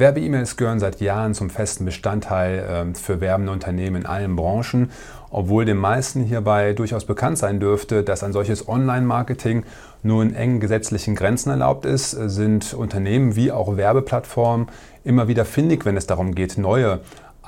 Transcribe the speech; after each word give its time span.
Werbe-E-Mails 0.00 0.56
gehören 0.56 0.80
seit 0.80 1.00
Jahren 1.00 1.34
zum 1.34 1.50
festen 1.50 1.84
Bestandteil 1.84 2.58
äh, 2.58 2.98
für 2.98 3.20
werbende 3.20 3.52
Unternehmen 3.52 4.02
in 4.02 4.06
allen 4.06 4.34
Branchen, 4.34 4.90
obwohl 5.30 5.64
den 5.64 5.76
meisten 5.76 6.24
hierbei 6.24 6.72
durchaus 6.72 7.04
bekannt 7.04 7.38
sein 7.38 7.60
dürfte, 7.60 8.02
dass 8.02 8.24
ein 8.24 8.32
solches 8.32 8.68
Online-Marketing 8.68 9.64
nur 10.02 10.22
in 10.22 10.34
engen 10.34 10.58
gesetzlichen 10.58 11.14
Grenzen 11.14 11.50
erlaubt 11.50 11.84
ist, 11.84 12.10
sind 12.10 12.74
Unternehmen 12.74 13.36
wie 13.36 13.52
auch 13.52 13.76
Werbeplattformen 13.76 14.68
immer 15.04 15.28
wieder 15.28 15.44
findig, 15.44 15.84
wenn 15.84 15.96
es 15.96 16.06
darum 16.06 16.34
geht, 16.34 16.58
neue 16.58 17.00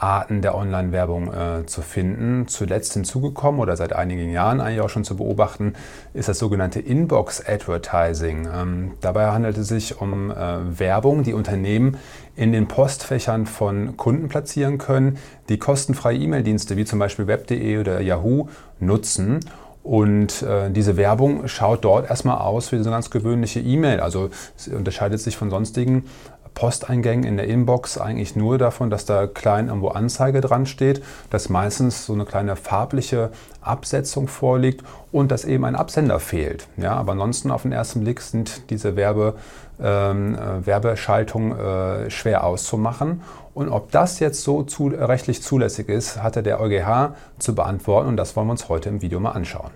Arten 0.03 0.43
der 0.43 0.57
Online-Werbung 0.57 1.33
äh, 1.33 1.67
zu 1.67 1.81
finden. 1.81 2.49
Zuletzt 2.49 2.95
hinzugekommen 2.95 3.61
oder 3.61 3.77
seit 3.77 3.93
einigen 3.93 4.31
Jahren 4.31 4.61
eigentlich 4.61 4.81
auch 4.81 4.89
schon 4.89 5.05
zu 5.05 5.17
beobachten, 5.17 5.75
ist 6.13 6.29
das 6.29 6.41
sogenannte 6.41 6.81
Inbox-Advertising. 6.81 8.49
Ähm, 8.53 8.93
dabei 9.01 9.31
handelt 9.31 9.57
es 9.59 9.69
sich 9.69 10.01
um 10.01 10.33
äh, 10.33 10.35
Werbung, 10.79 11.23
die 11.23 11.35
Unternehmen 11.35 11.99
in 12.37 12.53
den 12.53 12.69
Postfächern 12.69 13.47
von 13.47 13.97
Kunden 13.97 14.29
platzieren 14.29 14.79
können, 14.79 15.19
die 15.49 15.59
kostenfreie 15.59 16.19
E-Mail-Dienste 16.19 16.77
wie 16.77 16.85
zum 16.85 16.99
Beispiel 16.99 17.27
web.de 17.27 17.79
oder 17.79 18.01
Yahoo 18.01 18.49
nutzen. 18.81 19.41
Und 19.83 20.43
äh, 20.43 20.71
diese 20.71 20.97
Werbung 20.97 21.49
schaut 21.49 21.85
dort 21.85 22.09
erstmal 22.09 22.39
aus 22.39 22.71
wie 22.71 22.77
so 22.77 22.85
eine 22.85 22.93
ganz 22.93 23.11
gewöhnliche 23.11 23.61
E-Mail. 23.61 24.01
Also 24.01 24.31
es 24.57 24.69
unterscheidet 24.69 25.21
sich 25.21 25.37
von 25.37 25.51
sonstigen 25.51 26.05
Posteingängen 26.55 27.25
in 27.25 27.37
der 27.37 27.47
Inbox 27.49 27.99
eigentlich 27.99 28.37
nur 28.37 28.59
davon, 28.59 28.91
dass 28.91 29.07
da 29.07 29.27
klein 29.27 29.69
irgendwo 29.69 29.89
Anzeige 29.89 30.41
dran 30.41 30.67
steht, 30.67 31.03
dass 31.31 31.49
meistens 31.49 32.07
so 32.07 32.13
eine 32.13 32.25
kleine 32.25 32.57
farbliche 32.57 33.31
Absetzung 33.61 34.29
vorliegt 34.29 34.85
und 35.11 35.31
dass 35.31 35.45
eben 35.45 35.65
ein 35.65 35.77
Absender 35.77 36.21
fehlt. 36.21 36.67
Ja, 36.77 36.95
aber 36.95 37.13
ansonsten 37.13 37.51
auf 37.51 37.63
den 37.63 37.73
ersten 37.73 38.01
Blick 38.01 38.21
sind 38.21 38.71
diese 38.71 38.97
Werbe, 38.97 39.35
ähm, 39.81 40.35
äh, 40.35 40.67
Werbeschaltungen 40.67 41.59
äh, 41.59 42.11
schwer 42.11 42.45
auszumachen. 42.45 43.23
Und 43.55 43.69
ob 43.69 43.91
das 43.91 44.19
jetzt 44.21 44.43
so 44.43 44.63
zu, 44.63 44.89
rechtlich 44.89 45.43
zulässig 45.43 45.89
ist, 45.89 46.23
hatte 46.23 46.43
der 46.43 46.61
EuGH 46.61 47.15
zu 47.39 47.55
beantworten 47.55 48.09
und 48.09 48.17
das 48.17 48.35
wollen 48.35 48.47
wir 48.47 48.53
uns 48.53 48.69
heute 48.69 48.89
im 48.89 49.03
Video 49.03 49.21
mal 49.21 49.33
anschauen. 49.33 49.71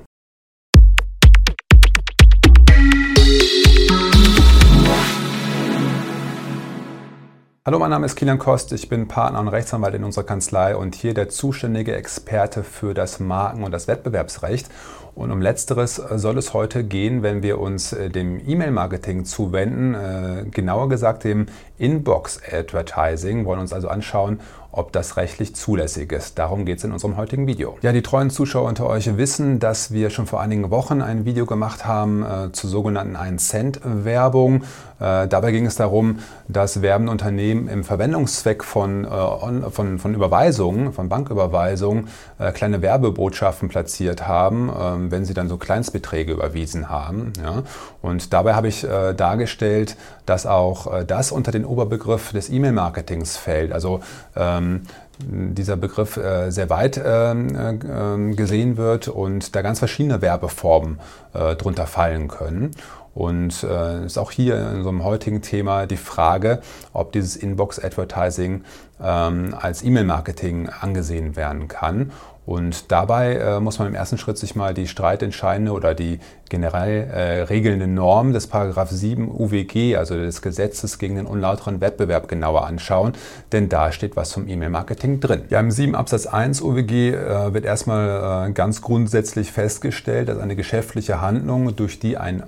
Hallo, 7.66 7.80
mein 7.80 7.90
Name 7.90 8.06
ist 8.06 8.14
Kilian 8.14 8.38
Kost, 8.38 8.72
ich 8.72 8.88
bin 8.88 9.08
Partner 9.08 9.40
und 9.40 9.48
Rechtsanwalt 9.48 9.92
in 9.96 10.04
unserer 10.04 10.22
Kanzlei 10.22 10.76
und 10.76 10.94
hier 10.94 11.14
der 11.14 11.28
zuständige 11.28 11.96
Experte 11.96 12.62
für 12.62 12.94
das 12.94 13.18
Marken- 13.18 13.64
und 13.64 13.72
das 13.72 13.88
Wettbewerbsrecht. 13.88 14.68
Und 15.16 15.32
um 15.32 15.40
letzteres 15.40 15.96
soll 15.96 16.36
es 16.36 16.52
heute 16.52 16.84
gehen, 16.84 17.22
wenn 17.22 17.42
wir 17.42 17.58
uns 17.58 17.94
äh, 17.94 18.10
dem 18.10 18.38
E-Mail-Marketing 18.46 19.24
zuwenden, 19.24 19.94
äh, 19.94 20.44
genauer 20.50 20.90
gesagt 20.90 21.24
dem 21.24 21.46
Inbox-Advertising, 21.78 23.46
wollen 23.46 23.60
uns 23.60 23.72
also 23.72 23.88
anschauen, 23.88 24.40
ob 24.76 24.92
das 24.92 25.16
rechtlich 25.16 25.54
zulässig 25.54 26.12
ist. 26.12 26.38
Darum 26.38 26.66
geht 26.66 26.78
es 26.78 26.84
in 26.84 26.92
unserem 26.92 27.16
heutigen 27.16 27.46
Video. 27.46 27.78
Ja, 27.80 27.92
die 27.92 28.02
treuen 28.02 28.28
Zuschauer 28.28 28.68
unter 28.68 28.86
euch 28.86 29.16
wissen, 29.16 29.58
dass 29.58 29.90
wir 29.90 30.10
schon 30.10 30.26
vor 30.26 30.42
einigen 30.42 30.70
Wochen 30.70 31.00
ein 31.00 31.24
Video 31.24 31.46
gemacht 31.46 31.86
haben 31.86 32.22
äh, 32.22 32.52
zur 32.52 32.68
sogenannten 32.68 33.16
1-Cent-Werbung. 33.16 34.64
Äh, 35.00 35.28
dabei 35.28 35.52
ging 35.52 35.64
es 35.64 35.76
darum, 35.76 36.18
dass 36.48 36.82
werbende 36.82 37.10
Unternehmen 37.10 37.68
im 37.68 37.84
Verwendungszweck 37.84 38.62
von, 38.64 39.06
äh, 39.06 39.70
von, 39.70 39.98
von 39.98 40.14
Überweisungen, 40.14 40.92
von 40.92 41.08
Banküberweisungen, 41.08 42.08
äh, 42.38 42.52
kleine 42.52 42.82
Werbebotschaften 42.82 43.70
platziert 43.70 44.28
haben, 44.28 44.70
ähm, 44.78 45.05
wenn 45.10 45.24
sie 45.24 45.34
dann 45.34 45.48
so 45.48 45.56
Kleinstbeträge 45.56 46.32
überwiesen 46.32 46.88
haben. 46.88 47.32
Ja. 47.42 47.62
Und 48.02 48.32
dabei 48.32 48.54
habe 48.54 48.68
ich 48.68 48.84
äh, 48.84 49.14
dargestellt, 49.14 49.96
dass 50.24 50.46
auch 50.46 50.92
äh, 50.92 51.04
das 51.04 51.32
unter 51.32 51.52
den 51.52 51.64
Oberbegriff 51.64 52.32
des 52.32 52.50
E-Mail-Marketings 52.50 53.36
fällt. 53.36 53.72
Also 53.72 54.00
ähm, 54.34 54.82
dieser 55.18 55.76
Begriff 55.76 56.16
äh, 56.16 56.50
sehr 56.50 56.68
weit 56.70 56.96
äh, 56.96 57.32
äh, 57.32 58.34
gesehen 58.34 58.76
wird 58.76 59.08
und 59.08 59.54
da 59.56 59.62
ganz 59.62 59.78
verschiedene 59.78 60.20
Werbeformen 60.20 61.00
äh, 61.32 61.56
drunter 61.56 61.86
fallen 61.86 62.28
können. 62.28 62.72
Und 63.16 63.64
äh, 63.64 64.04
ist 64.04 64.18
auch 64.18 64.30
hier 64.30 64.60
in 64.60 64.76
unserem 64.76 65.02
heutigen 65.02 65.40
Thema 65.40 65.86
die 65.86 65.96
Frage, 65.96 66.60
ob 66.92 67.12
dieses 67.12 67.34
Inbox-Advertising 67.34 68.62
ähm, 69.02 69.54
als 69.58 69.82
E-Mail-Marketing 69.82 70.68
angesehen 70.68 71.34
werden 71.34 71.66
kann. 71.66 72.12
Und 72.46 72.92
dabei 72.92 73.34
äh, 73.34 73.58
muss 73.58 73.80
man 73.80 73.88
im 73.88 73.94
ersten 73.94 74.18
Schritt 74.18 74.38
sich 74.38 74.54
mal 74.54 74.72
die 74.72 74.86
streitentscheidende 74.86 75.72
oder 75.72 75.94
die 75.94 76.20
generell 76.48 77.10
äh, 77.10 77.42
regelnde 77.42 77.88
Norm 77.88 78.32
des 78.32 78.46
Paragraph 78.46 78.90
7 78.90 79.28
UWG, 79.28 79.96
also 79.96 80.14
des 80.14 80.42
Gesetzes 80.42 81.00
gegen 81.00 81.16
den 81.16 81.26
unlauteren 81.26 81.80
Wettbewerb, 81.80 82.28
genauer 82.28 82.64
anschauen, 82.64 83.14
denn 83.50 83.68
da 83.68 83.90
steht 83.90 84.14
was 84.14 84.30
zum 84.30 84.48
E-Mail-Marketing 84.48 85.18
drin. 85.18 85.42
Ja, 85.50 85.58
im 85.58 85.72
7 85.72 85.96
Absatz 85.96 86.26
1 86.26 86.62
UWG 86.62 87.14
äh, 87.14 87.52
wird 87.52 87.64
erstmal 87.64 88.48
äh, 88.48 88.52
ganz 88.52 88.80
grundsätzlich 88.80 89.50
festgestellt, 89.50 90.28
dass 90.28 90.38
eine 90.38 90.54
geschäftliche 90.54 91.20
Handlung, 91.20 91.74
durch 91.74 91.98
die 91.98 92.16
ein 92.16 92.44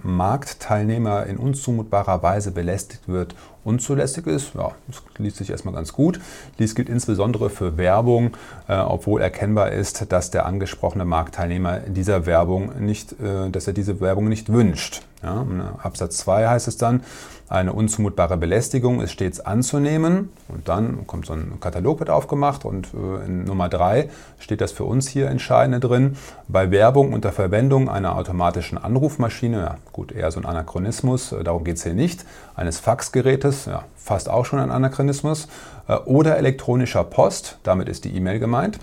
Marktteilnehmer 0.59 1.27
in 1.27 1.37
unzumutbarer 1.37 2.23
Weise 2.23 2.51
belästigt 2.51 3.03
wird, 3.07 3.35
unzulässig 3.65 4.27
ist. 4.27 4.55
Ja, 4.55 4.73
das 4.89 5.03
liest 5.19 5.37
sich 5.37 5.51
erstmal 5.51 5.75
ganz 5.75 5.93
gut. 5.93 6.21
Dies 6.59 6.75
gilt 6.75 6.89
insbesondere 6.89 7.49
für 7.49 7.77
Werbung, 7.77 8.37
äh, 8.67 8.77
obwohl 8.77 9.21
erkennbar 9.21 9.71
ist, 9.71 10.11
dass 10.11 10.31
der 10.31 10.47
angesprochene 10.47 11.05
Marktteilnehmer 11.05 11.79
dieser 11.81 12.27
Werbung 12.27 12.73
nicht, 12.81 13.13
äh, 13.21 13.51
dass 13.51 13.69
er 13.69 13.73
diese 13.73 14.01
Werbung 14.01 14.29
nicht 14.29 14.53
wünscht. 14.53 15.03
Ja, 15.23 15.45
Absatz 15.83 16.19
2 16.19 16.49
heißt 16.49 16.69
es 16.69 16.77
dann, 16.77 17.03
eine 17.49 17.73
unzumutbare 17.73 18.37
Belästigung 18.37 19.01
ist 19.01 19.13
stets 19.13 19.41
anzunehmen. 19.41 20.31
Und 20.49 20.69
dann 20.69 21.07
kommt 21.07 21.27
so 21.27 21.33
ein 21.33 21.59
Katalog 21.61 21.99
wird 21.99 22.11
aufgemacht 22.11 22.65
und 22.65 22.89
äh, 22.95 23.25
in 23.25 23.45
Nummer 23.45 23.69
3 23.69 24.11
steht 24.39 24.61
das 24.61 24.73
für 24.73 24.85
uns 24.85 25.09
hier 25.09 25.29
Entscheidende 25.29 25.81
drin. 25.81 26.17
Bei 26.47 26.71
Werbung 26.71 27.13
unter 27.13 27.33
Verwendung 27.33 27.89
einer 27.89 28.17
automatischen 28.17 28.79
Anrufmaschine, 28.79 29.59
ja 29.59 29.77
gut, 29.93 30.13
eher 30.13 30.31
so 30.31 30.41
ein 30.41 30.47
Anachronismus, 30.47 31.33
äh, 31.33 31.43
darum 31.43 31.65
geht 31.65 31.77
es 31.77 31.85
hier 31.85 31.95
nicht, 31.95 32.25
eines 32.55 32.79
Faxgerätes, 32.79 33.65
ja, 33.65 33.85
fast 33.97 34.29
auch 34.29 34.45
schon 34.45 34.59
ein 34.59 34.71
Anachronismus, 34.71 35.49
äh, 35.89 35.95
oder 35.95 36.37
elektronischer 36.37 37.03
Post, 37.05 37.59
damit 37.63 37.89
ist 37.89 38.05
die 38.05 38.15
E-Mail 38.15 38.39
gemeint, 38.39 38.79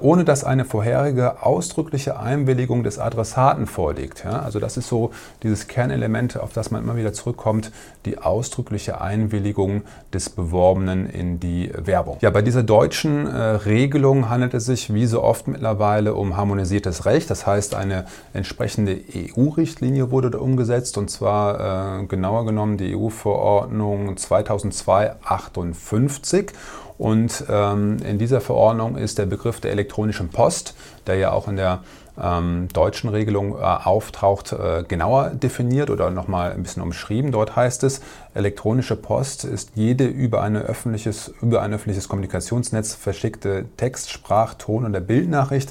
ohne 0.00 0.24
dass 0.24 0.42
eine 0.42 0.64
vorherige 0.64 1.44
ausdrückliche 1.44 2.18
Einwilligung 2.18 2.82
des 2.82 2.98
Adressaten 2.98 3.66
vorliegt. 3.66 4.24
Ja, 4.24 4.40
also 4.40 4.58
das 4.58 4.76
ist 4.76 4.88
so 4.88 5.12
dieses 5.42 5.68
Kernelement, 5.68 6.38
auf 6.38 6.52
das 6.52 6.72
man 6.72 6.82
immer 6.82 6.96
wieder 6.96 7.12
zurückkommt, 7.12 7.70
die 8.04 8.18
ausdrückliche 8.18 9.00
Einwilligung 9.00 9.82
des 10.12 10.30
Beworbenen 10.30 11.08
in 11.08 11.38
die 11.38 11.70
Werbung. 11.76 12.16
Ja, 12.20 12.30
bei 12.30 12.42
dieser 12.42 12.64
deutschen 12.64 13.26
äh, 13.26 13.38
Regelung 13.38 14.28
handelt 14.28 14.54
es 14.54 14.64
sich 14.64 14.92
wie 14.92 15.06
so 15.06 15.22
oft 15.22 15.46
mittlerweile 15.46 16.14
um 16.14 16.36
harmonisiertes 16.36 17.06
Recht. 17.06 17.30
Das 17.30 17.46
heißt, 17.46 17.74
eine 17.74 18.06
entsprechende 18.32 18.98
EU-Richtlinie 19.14 20.10
wurde 20.10 20.30
da 20.30 20.38
umgesetzt 20.38 20.96
und 20.98 21.10
zwar 21.10 22.00
äh, 22.00 22.06
genauer 22.06 22.46
genommen 22.46 22.78
die 22.78 22.96
EU-Verordnung 22.96 24.14
2002-58. 24.14 26.52
Und 26.98 27.44
ähm, 27.48 27.98
in 28.04 28.18
dieser 28.18 28.40
Verordnung 28.40 28.96
ist 28.96 29.18
der 29.18 29.26
Begriff 29.26 29.60
der 29.60 29.70
elektronischen 29.70 30.30
Post, 30.30 30.74
der 31.06 31.16
ja 31.16 31.30
auch 31.30 31.46
in 31.46 31.56
der 31.56 31.80
ähm, 32.20 32.68
deutschen 32.72 33.10
Regelung 33.10 33.54
äh, 33.56 33.62
auftaucht, 33.62 34.52
äh, 34.52 34.82
genauer 34.86 35.30
definiert 35.30 35.90
oder 35.90 36.10
nochmal 36.10 36.52
ein 36.52 36.62
bisschen 36.62 36.82
umschrieben. 36.82 37.32
Dort 37.32 37.54
heißt 37.54 37.84
es, 37.84 38.00
elektronische 38.34 38.96
Post 38.96 39.44
ist 39.44 39.72
jede 39.74 40.06
über, 40.06 40.42
eine 40.42 40.60
öffentliches, 40.60 41.32
über 41.40 41.62
ein 41.62 41.72
öffentliches 41.72 42.08
Kommunikationsnetz 42.08 42.94
verschickte 42.94 43.66
Text-, 43.76 44.10
Sprach-, 44.10 44.54
Ton- 44.54 44.84
oder 44.84 45.00
Bildnachricht, 45.00 45.70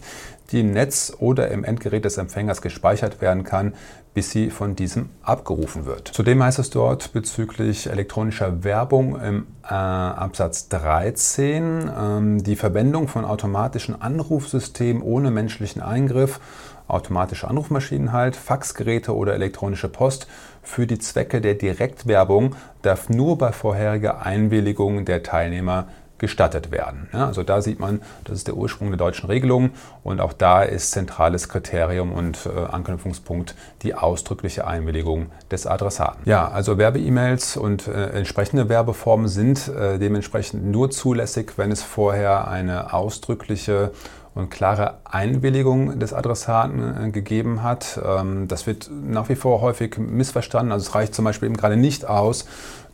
die 0.52 0.62
im 0.62 0.72
Netz 0.72 1.14
oder 1.20 1.50
im 1.50 1.64
Endgerät 1.64 2.06
des 2.06 2.18
Empfängers 2.18 2.62
gespeichert 2.62 3.22
werden 3.22 3.44
kann, 3.44 3.74
bis 4.14 4.32
sie 4.32 4.50
von 4.50 4.76
diesem 4.76 5.10
abgerufen 5.22 5.86
wird. 5.86 6.08
Zudem 6.08 6.42
heißt 6.42 6.58
es 6.58 6.72
dort 6.72 7.14
bezüglich 7.14 7.88
elektronischer 7.88 8.64
Werbung 8.64 9.22
im 9.22 9.48
äh, 9.64 9.74
Absatz 9.74 10.70
13 10.70 11.92
ähm, 11.96 12.44
die 12.44 12.56
Verwendung 12.56 13.08
von 13.08 13.26
automatischen 13.26 14.02
Anrufsystemen 14.02 15.04
ohne 15.04 15.30
menschlichen 15.30 15.84
Eingriff, 15.84 16.40
automatische 16.88 17.48
Anrufmaschinen 17.48 18.12
halt, 18.12 18.36
Faxgeräte 18.36 19.16
oder 19.16 19.34
elektronische 19.36 19.90
Post 19.90 20.28
für 20.64 20.88
die 20.88 20.98
Zwecke 20.98 21.40
der 21.40 21.54
Direktwerbung 21.54 22.56
darf 22.82 23.10
nur 23.10 23.38
bei 23.38 23.52
vorheriger 23.52 24.26
Einwilligung 24.26 25.06
der 25.06 25.22
Teilnehmer 25.22 25.90
gestattet 26.20 26.72
werden. 26.72 27.10
Ja, 27.14 27.28
also 27.28 27.44
da 27.44 27.62
sieht 27.62 27.80
man, 27.80 28.02
das 28.24 28.38
ist 28.38 28.48
der 28.48 28.56
Ursprung 28.56 28.90
der 28.90 28.98
deutschen 28.98 29.28
Regelung 29.28 29.72
und 30.04 30.20
auch 30.20 30.34
da 30.34 30.64
ist 30.64 30.92
zentrales 30.92 31.50
Kriterium 31.50 32.12
und 32.12 32.46
äh, 32.46 32.60
Anknüpfungspunkt 32.72 33.56
die 33.84 33.96
ausdrückliche 33.96 34.66
Einwilligung 34.66 35.28
des 35.52 35.68
Adressaten. 35.68 36.22
Ja, 36.26 36.48
also 36.48 36.78
Werbe-E-Mails 36.78 37.58
und 37.58 37.88
äh, 37.88 38.10
entsprechende 38.12 38.70
Werbeformen 38.70 39.28
sind 39.28 39.68
äh, 39.68 40.00
dementsprechend 40.00 40.66
nur 40.66 40.90
zulässig, 40.92 41.54
wenn 41.58 41.72
es 41.72 41.84
vorher 41.84 42.48
eine 42.48 42.94
ausdrückliche 42.94 43.92
und 44.38 44.50
klare 44.50 45.00
Einwilligung 45.04 46.00
des 46.00 46.14
Adressaten 46.14 47.12
gegeben 47.12 47.64
hat. 47.64 48.00
Ähm, 48.06 48.48
das 48.48 48.68
wird 48.68 48.90
nach 48.92 49.30
wie 49.30 49.36
vor 49.36 49.62
häufig 49.62 49.98
missverstanden. 49.98 50.72
Also 50.72 50.88
es 50.88 50.96
reicht 50.96 51.16
zum 51.16 51.26
Beispiel 51.26 51.48
eben 51.48 51.58
gerade 51.58 51.76
nicht 51.78 52.06
aus, 52.06 52.46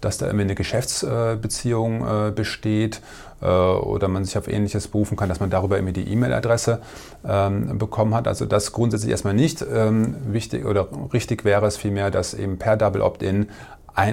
dass 0.02 0.18
da 0.18 0.26
irgendwie 0.26 0.44
eine 0.44 0.56
Geschäftsbeziehung 0.56 2.34
besteht 2.36 3.00
oder 3.40 4.10
man 4.10 4.26
sich 4.26 4.38
auf 4.38 4.50
Ähnliches 4.50 4.90
berufen 4.90 5.16
kann, 5.16 5.30
dass 5.30 5.40
man 5.40 5.50
darüber 5.50 5.78
irgendwie 5.78 5.94
die 5.94 6.12
E-Mail-Adresse 6.12 6.82
ähm, 7.26 7.78
bekommen 7.78 8.14
hat. 8.14 8.28
Also 8.28 8.46
das 8.46 8.74
grundsätzlich 8.74 9.12
erstmal 9.12 9.34
nicht 9.34 9.62
ähm, 9.62 10.16
wichtig 10.28 10.66
oder 10.66 10.90
richtig 11.14 11.46
wäre 11.46 11.66
es 11.68 11.78
vielmehr, 11.78 12.12
dass 12.12 12.34
eben 12.34 12.58
per 12.58 12.76
Double 12.76 13.02
Opt-in 13.02 13.48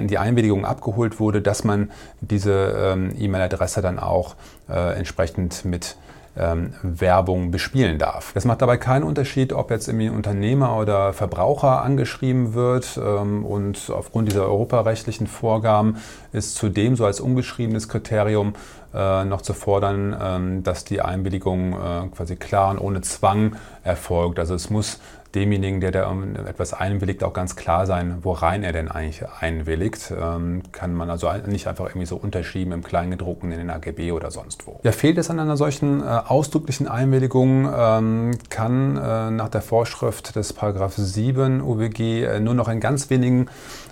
die 0.03 0.17
Einwilligung 0.17 0.63
abgeholt 0.63 1.19
wurde, 1.19 1.41
dass 1.41 1.63
man 1.63 1.91
diese 2.21 2.95
E-Mail-Adresse 3.17 3.81
dann 3.81 3.97
auch 3.97 4.35
äh, 4.69 4.95
entsprechend 4.95 5.65
mit 5.65 5.97
ähm, 6.37 6.73
Werbung 6.81 7.51
bespielen 7.51 7.97
darf. 7.97 8.31
Das 8.33 8.45
macht 8.45 8.61
dabei 8.61 8.77
keinen 8.77 9.03
Unterschied, 9.03 9.53
ob 9.53 9.69
jetzt 9.71 9.87
irgendwie 9.87 10.09
Unternehmer 10.09 10.77
oder 10.77 11.13
Verbraucher 11.13 11.81
angeschrieben 11.83 12.53
wird 12.53 12.99
ähm, 13.03 13.45
und 13.45 13.91
aufgrund 13.93 14.29
dieser 14.29 14.45
europarechtlichen 14.45 15.27
Vorgaben 15.27 15.97
ist 16.31 16.55
zudem 16.55 16.95
so 16.95 17.05
als 17.05 17.19
ungeschriebenes 17.19 17.89
Kriterium 17.89 18.53
äh, 18.93 19.25
noch 19.25 19.41
zu 19.41 19.53
fordern, 19.53 20.15
ähm, 20.21 20.63
dass 20.63 20.83
die 20.83 21.01
Einwilligung 21.01 21.73
äh, 21.73 22.07
quasi 22.15 22.35
klar 22.35 22.71
und 22.71 22.79
ohne 22.79 23.01
Zwang 23.01 23.55
erfolgt. 23.83 24.39
Also 24.39 24.55
es 24.55 24.69
muss 24.69 24.99
demjenigen, 25.35 25.79
der 25.81 25.91
da 25.91 26.13
etwas 26.47 26.73
einwilligt, 26.73 27.23
auch 27.23 27.33
ganz 27.33 27.55
klar 27.55 27.85
sein, 27.85 28.17
worein 28.21 28.63
er 28.63 28.73
denn 28.73 28.89
eigentlich 28.89 29.23
einwilligt. 29.39 30.11
Ähm, 30.19 30.63
kann 30.71 30.93
man 30.93 31.09
also 31.09 31.31
nicht 31.47 31.67
einfach 31.67 31.85
irgendwie 31.85 32.05
so 32.05 32.17
unterschieben 32.17 32.73
im 32.73 32.83
Kleingedruckten 32.83 33.51
in 33.51 33.57
den 33.57 33.69
AGB 33.69 34.11
oder 34.11 34.31
sonst 34.31 34.67
wo. 34.67 34.79
Ja, 34.83 34.91
fehlt 34.91 35.17
es 35.17 35.29
an 35.29 35.39
einer 35.39 35.57
solchen 35.57 36.01
äh, 36.01 36.05
ausdrücklichen 36.05 36.87
Einwilligung, 36.87 37.69
ähm, 37.73 38.31
kann 38.49 38.97
äh, 38.97 39.31
nach 39.31 39.49
der 39.49 39.61
Vorschrift 39.61 40.35
des 40.35 40.53
Paragraph 40.53 40.95
7 40.95 41.61
UWG 41.61 42.23
äh, 42.23 42.39
nur 42.39 42.53
noch 42.53 42.67
in 42.67 42.79
ganz 42.79 43.09
wenigen 43.09 43.47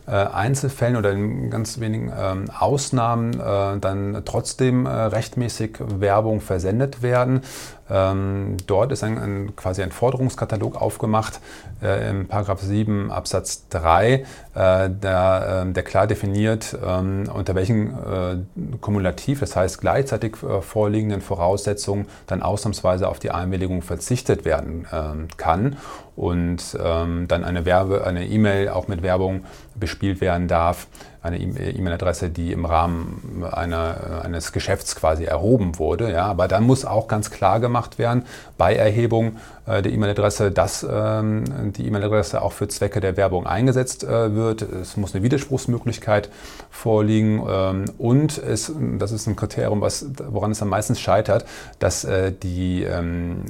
Einzelfällen 0.08 0.96
oder 0.96 1.12
in 1.12 1.52
ganz 1.52 1.80
wenigen 1.80 2.12
ähm, 2.20 2.46
Ausnahmen 2.50 3.32
dann 3.34 4.24
trotzdem 4.26 4.88
rechtmäßig 4.88 5.78
Werbung 5.80 6.42
versendet 6.42 7.04
werden. 7.04 7.42
Ähm, 7.90 8.58
dort 8.68 8.92
ist 8.92 9.04
ein, 9.04 9.18
ein, 9.18 9.56
quasi 9.56 9.82
ein 9.82 9.92
Forderungskatalog 9.92 10.80
aufgemacht 10.80 11.40
äh, 11.82 12.10
im 12.10 12.28
Paragraph 12.28 12.62
7 12.62 13.12
Absatz 13.12 13.68
3, 13.70 14.26
äh, 14.60 14.90
der, 14.90 15.64
äh, 15.68 15.72
der, 15.72 15.84
klar 15.84 16.06
definiert, 16.06 16.78
ähm, 16.86 17.30
unter 17.34 17.56
welchen 17.56 17.92
äh, 17.92 18.78
kumulativ, 18.82 19.40
das 19.40 19.56
heißt 19.56 19.80
gleichzeitig 19.80 20.36
äh, 20.44 20.62
vorliegenden 20.62 21.22
Voraussetzungen 21.22 22.08
dann 22.28 22.42
ausnahmsweise 22.42 23.08
auf 23.08 23.20
die 23.20 23.32
Einwilligung 23.32 23.82
verzichtet 23.82 24.44
werden 24.44 24.86
ähm, 24.92 25.28
kann 25.38 25.78
und 26.18 26.78
ähm, 26.84 27.30
dann 27.30 27.46
eine 27.46 27.64
Werbe, 27.64 28.06
eine 28.06 28.28
E-Mail 28.28 28.68
auch 28.68 28.90
mit 28.90 29.02
Werbung 29.02 29.46
bespielt 29.80 30.20
werden 30.20 30.50
darf 30.50 30.88
eine 31.22 31.38
E-Mail-Adresse, 31.38 32.30
die 32.30 32.54
im 32.54 32.66
Rahmen 32.66 33.44
einer, 33.52 34.22
eines 34.24 34.54
Geschäfts 34.54 34.96
quasi 34.96 35.26
erhoben 35.26 35.78
wurde. 35.78 36.12
Ja, 36.12 36.26
aber 36.26 36.48
dann 36.48 36.64
muss 36.64 36.86
auch 36.86 37.08
ganz 37.08 37.30
klar 37.30 37.60
gemacht 37.60 38.00
werden 38.00 38.24
bei 38.58 38.76
Erhebung 38.76 39.36
äh, 39.66 39.82
der 39.82 39.92
E-Mail-Adresse, 39.92 40.52
dass 40.52 40.88
ähm, 40.90 41.74
die 41.74 41.86
E-Mail-Adresse 41.88 42.42
auch 42.42 42.54
für 42.54 42.70
Zwecke 42.70 43.02
der 43.02 43.18
Werbung 43.18 43.48
eingesetzt 43.48 44.04
äh, 44.04 44.49
wird. 44.50 44.62
Es 44.62 44.98
muss 44.98 45.14
eine 45.14 45.24
Widerspruchsmöglichkeit 45.24 46.30
vorliegen 46.70 47.44
ähm, 47.48 47.86
und 47.98 48.38
es, 48.38 48.72
das 48.98 49.12
ist 49.12 49.28
ein 49.28 49.36
Kriterium, 49.36 49.82
was, 49.82 50.06
woran 50.30 50.52
es 50.52 50.62
am 50.62 50.70
meisten 50.70 50.96
scheitert, 50.96 51.46
dass 51.80 52.04
äh, 52.04 52.32
die 52.32 52.84
ähm, 52.84 53.44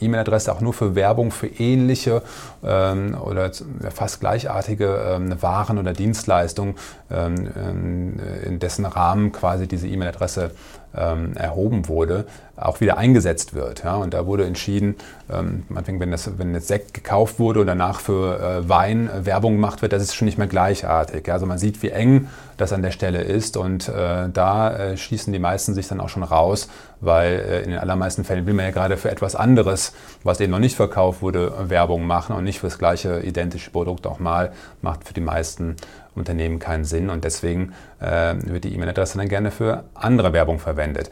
E-Mail-Adresse 0.00 0.52
auch 0.52 0.60
nur 0.60 0.72
für 0.72 0.94
Werbung 0.94 1.30
für 1.30 1.46
ähnliche 1.46 2.22
ähm, 2.64 3.16
oder 3.20 3.50
fast 3.94 4.20
gleichartige 4.20 5.20
Waren 5.40 5.78
oder 5.78 5.92
Dienstleistungen 5.92 6.74
in 7.10 8.58
dessen 8.58 8.84
Rahmen 8.84 9.32
quasi 9.32 9.66
diese 9.66 9.88
E-Mail-Adresse 9.88 10.52
ähm, 10.96 11.34
erhoben 11.36 11.88
wurde, 11.88 12.26
auch 12.56 12.80
wieder 12.80 12.98
eingesetzt 12.98 13.54
wird. 13.54 13.84
Ja? 13.84 13.96
Und 13.96 14.14
da 14.14 14.26
wurde 14.26 14.44
entschieden, 14.44 14.96
ähm, 15.30 15.64
wenn, 15.68 16.10
das, 16.10 16.38
wenn 16.38 16.54
jetzt 16.54 16.68
Sekt 16.68 16.94
gekauft 16.94 17.38
wurde 17.38 17.60
und 17.60 17.66
danach 17.66 18.00
für 18.00 18.38
äh, 18.38 18.68
Wein 18.68 19.08
äh, 19.08 19.26
Werbung 19.26 19.54
gemacht 19.54 19.82
wird, 19.82 19.92
das 19.92 20.02
ist 20.02 20.14
schon 20.14 20.26
nicht 20.26 20.38
mehr 20.38 20.46
gleichartig. 20.46 21.26
Ja? 21.26 21.34
Also 21.34 21.46
man 21.46 21.58
sieht, 21.58 21.82
wie 21.82 21.90
eng 21.90 22.28
das 22.60 22.72
an 22.72 22.82
der 22.82 22.90
Stelle 22.90 23.22
ist. 23.22 23.56
Und 23.56 23.88
äh, 23.88 24.28
da 24.32 24.76
äh, 24.76 24.96
schießen 24.96 25.32
die 25.32 25.38
meisten 25.38 25.74
sich 25.74 25.88
dann 25.88 26.00
auch 26.00 26.08
schon 26.08 26.22
raus, 26.22 26.68
weil 27.00 27.32
äh, 27.32 27.62
in 27.62 27.70
den 27.70 27.78
allermeisten 27.78 28.24
Fällen 28.24 28.46
will 28.46 28.54
man 28.54 28.66
ja 28.66 28.70
gerade 28.70 28.96
für 28.96 29.10
etwas 29.10 29.34
anderes, 29.34 29.92
was 30.22 30.40
eben 30.40 30.50
noch 30.50 30.58
nicht 30.58 30.76
verkauft 30.76 31.22
wurde, 31.22 31.52
Werbung 31.68 32.06
machen 32.06 32.34
und 32.36 32.44
nicht 32.44 32.60
für 32.60 32.66
das 32.66 32.78
gleiche 32.78 33.20
identische 33.20 33.70
Produkt 33.70 34.06
auch 34.06 34.18
mal, 34.18 34.52
macht 34.82 35.04
für 35.04 35.14
die 35.14 35.20
meisten 35.20 35.76
Unternehmen 36.14 36.58
keinen 36.58 36.84
Sinn. 36.84 37.10
Und 37.10 37.24
deswegen 37.24 37.72
äh, 38.00 38.34
wird 38.38 38.64
die 38.64 38.74
E-Mail-Adresse 38.74 39.18
dann 39.18 39.28
gerne 39.28 39.50
für 39.50 39.84
andere 39.94 40.32
Werbung 40.32 40.58
verwendet. 40.58 41.10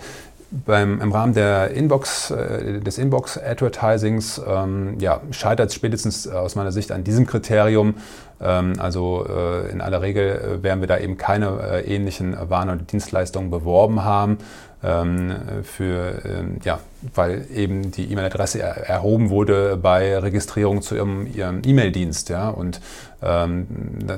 Beim, 0.51 1.01
Im 1.03 1.13
Rahmen 1.13 1.35
der 1.35 1.73
Inbox, 1.73 2.31
äh, 2.31 2.81
des 2.81 2.97
Inbox-Advertisings 2.97 4.41
ähm, 4.47 4.99
ja, 4.99 5.21
scheitert 5.31 5.69
es 5.69 5.75
spätestens 5.75 6.27
aus 6.27 6.55
meiner 6.55 6.73
Sicht 6.73 6.91
an 6.91 7.05
diesem 7.05 7.27
Kriterium. 7.27 7.97
Ähm, 8.41 8.73
also 8.79 9.27
äh, 9.29 9.71
in 9.71 9.83
aller 9.83 10.01
Regel 10.01 10.61
werden 10.63 10.81
wir 10.81 10.87
da 10.87 10.97
eben 10.97 11.19
keine 11.19 11.61
äh, 11.61 11.95
ähnlichen 11.95 12.35
Waren 12.49 12.71
oder 12.71 12.79
Dienstleistungen 12.79 13.51
beworben 13.51 14.05
haben 14.05 14.39
ähm, 14.83 15.35
für, 15.65 16.23
ähm, 16.25 16.59
ja, 16.65 16.79
weil 17.15 17.47
eben 17.55 17.91
die 17.93 18.11
E-Mail-Adresse 18.11 18.61
erhoben 18.61 19.31
wurde 19.31 19.77
bei 19.77 20.19
Registrierung 20.19 20.83
zu 20.83 20.97
ihrem, 20.97 21.63
E-Mail-Dienst. 21.65 22.29
Ja? 22.29 22.49
Und 22.49 22.81
ähm, 23.23 23.67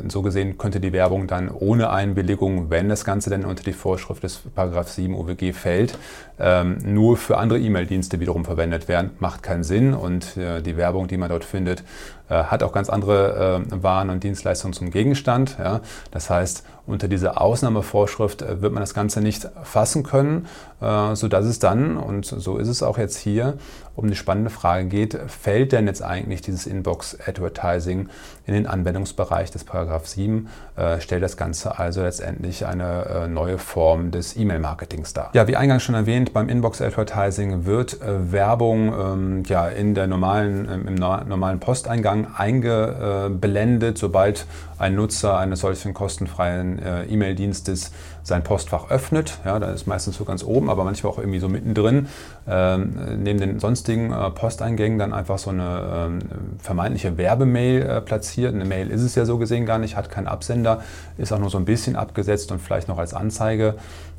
so 0.08 0.22
gesehen 0.22 0.58
könnte 0.58 0.80
die 0.80 0.92
Werbung 0.92 1.26
dann 1.26 1.50
ohne 1.50 1.90
Einwilligung, 1.90 2.70
wenn 2.70 2.88
das 2.88 3.04
Ganze 3.04 3.30
denn 3.30 3.44
unter 3.44 3.62
die 3.62 3.72
Vorschrift 3.72 4.22
des 4.22 4.40
Paragraph 4.54 4.88
7 4.88 5.14
UWG 5.14 5.52
fällt, 5.52 5.98
ähm, 6.38 6.78
nur 6.82 7.16
für 7.16 7.36
andere 7.36 7.58
E-Mail-Dienste 7.58 8.20
wiederum 8.20 8.44
verwendet 8.44 8.88
werden. 8.88 9.10
Macht 9.18 9.42
keinen 9.42 9.64
Sinn 9.64 9.94
und 9.94 10.36
äh, 10.36 10.62
die 10.62 10.76
Werbung, 10.76 11.06
die 11.06 11.16
man 11.16 11.28
dort 11.28 11.44
findet, 11.44 11.82
äh, 12.28 12.44
hat 12.44 12.62
auch 12.62 12.72
ganz 12.72 12.88
andere 12.88 13.62
äh, 13.70 13.82
Waren 13.82 14.08
und 14.08 14.22
Dienstleistungen 14.22 14.72
zum 14.72 14.90
Gegenstand. 14.90 15.56
Ja? 15.58 15.80
Das 16.10 16.30
heißt, 16.30 16.64
unter 16.86 17.08
dieser 17.08 17.40
Ausnahmevorschrift 17.40 18.42
äh, 18.42 18.62
wird 18.62 18.72
man 18.72 18.82
das 18.82 18.94
Ganze 18.94 19.20
nicht 19.20 19.48
fassen 19.62 20.02
können, 20.02 20.46
sodass 20.80 21.44
es 21.44 21.58
dann, 21.58 21.98
und 21.98 22.24
so 22.24 22.56
ist 22.56 22.68
es 22.68 22.82
auch 22.82 22.96
jetzt 22.96 23.18
hier, 23.18 23.58
um 24.00 24.08
die 24.08 24.16
spannende 24.16 24.50
Frage 24.50 24.86
geht, 24.86 25.18
fällt 25.26 25.72
denn 25.72 25.86
jetzt 25.86 26.02
eigentlich 26.02 26.40
dieses 26.40 26.66
Inbox-Advertising 26.66 28.08
in 28.46 28.54
den 28.54 28.66
Anwendungsbereich 28.66 29.50
des 29.50 29.64
Paragraph 29.64 30.06
7, 30.06 30.48
äh, 30.76 31.00
stellt 31.00 31.22
das 31.22 31.36
Ganze 31.36 31.78
also 31.78 32.02
letztendlich 32.02 32.64
eine 32.64 33.04
äh, 33.04 33.28
neue 33.28 33.58
Form 33.58 34.10
des 34.10 34.36
E-Mail-Marketings 34.36 35.12
dar. 35.12 35.30
Ja, 35.34 35.46
wie 35.48 35.56
eingangs 35.56 35.82
schon 35.82 35.94
erwähnt, 35.94 36.32
beim 36.32 36.48
Inbox-Advertising 36.48 37.66
wird 37.66 38.00
äh, 38.00 38.32
Werbung 38.32 38.92
ähm, 38.92 39.42
ja, 39.46 39.68
in 39.68 39.94
der 39.94 40.06
normalen, 40.06 40.86
im 40.86 40.94
normalen 40.94 41.60
Posteingang 41.60 42.28
eingeblendet, 42.34 43.98
sobald 43.98 44.46
ein 44.78 44.94
Nutzer 44.94 45.36
eines 45.36 45.60
solchen 45.60 45.92
kostenfreien 45.92 46.78
äh, 46.78 47.04
E-Mail-Dienstes 47.04 47.92
sein 48.30 48.42
Postfach 48.42 48.90
öffnet. 48.90 49.38
Ja, 49.44 49.58
da 49.58 49.70
ist 49.70 49.86
meistens 49.86 50.16
so 50.16 50.24
ganz 50.24 50.42
oben, 50.42 50.70
aber 50.70 50.84
manchmal 50.84 51.12
auch 51.12 51.18
irgendwie 51.18 51.38
so 51.38 51.48
mittendrin. 51.48 52.08
Ähm, 52.48 53.22
neben 53.22 53.38
den 53.38 53.60
sonstigen 53.60 54.12
äh, 54.12 54.30
Posteingängen 54.30 54.98
dann 54.98 55.12
einfach 55.12 55.38
so 55.38 55.50
eine 55.50 56.08
ähm, 56.08 56.18
vermeintliche 56.58 57.18
Werbemail 57.18 57.82
äh, 57.82 58.00
platziert. 58.00 58.54
Eine 58.54 58.64
Mail 58.64 58.88
ist 58.88 59.02
es 59.02 59.14
ja 59.14 59.26
so 59.26 59.36
gesehen 59.36 59.66
gar 59.66 59.78
nicht, 59.78 59.96
hat 59.96 60.10
keinen 60.10 60.28
Absender, 60.28 60.82
ist 61.18 61.32
auch 61.32 61.38
nur 61.38 61.50
so 61.50 61.58
ein 61.58 61.66
bisschen 61.66 61.96
abgesetzt 61.96 62.50
und 62.52 62.60
vielleicht 62.60 62.88
noch 62.88 62.98
als 62.98 63.12
Anzeige 63.12 63.74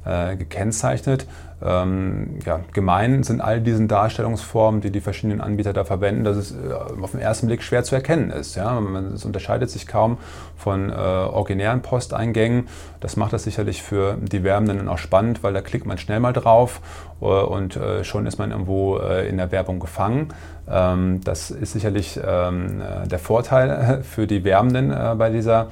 äh, 0.05 0.35
gekennzeichnet. 0.35 1.25
Ähm, 1.63 2.39
ja, 2.45 2.61
gemein 2.73 3.23
sind 3.23 3.41
all 3.41 3.61
diesen 3.61 3.87
Darstellungsformen, 3.87 4.81
die 4.81 4.91
die 4.91 5.01
verschiedenen 5.01 5.41
Anbieter 5.41 5.73
da 5.73 5.83
verwenden, 5.83 6.23
dass 6.23 6.37
es 6.37 6.51
äh, 6.51 6.73
auf 7.01 7.11
den 7.11 7.19
ersten 7.19 7.47
Blick 7.47 7.61
schwer 7.61 7.83
zu 7.83 7.95
erkennen 7.95 8.31
ist. 8.31 8.55
Ja? 8.55 8.79
Es 9.13 9.25
unterscheidet 9.25 9.69
sich 9.69 9.85
kaum 9.85 10.17
von 10.57 10.89
äh, 10.89 10.93
originären 10.93 11.81
Posteingängen. 11.81 12.67
Das 12.99 13.15
macht 13.15 13.33
das 13.33 13.43
sicherlich 13.43 13.83
für 13.83 14.17
die 14.19 14.43
Werbenden 14.43 14.87
auch 14.87 14.97
spannend, 14.97 15.43
weil 15.43 15.53
da 15.53 15.61
klickt 15.61 15.85
man 15.85 15.97
schnell 15.97 16.19
mal 16.19 16.33
drauf 16.33 16.81
äh, 17.21 17.25
und 17.25 17.75
äh, 17.75 18.03
schon 18.03 18.25
ist 18.25 18.39
man 18.39 18.51
irgendwo 18.51 18.97
äh, 18.97 19.27
in 19.27 19.37
der 19.37 19.51
Werbung 19.51 19.79
gefangen. 19.79 20.29
Ähm, 20.69 21.21
das 21.23 21.51
ist 21.51 21.73
sicherlich 21.73 22.19
ähm, 22.25 22.81
der 23.05 23.19
Vorteil 23.19 24.01
für 24.03 24.25
die 24.25 24.43
Werbenden 24.43 24.89
bei 25.17 25.29
dieser 25.29 25.67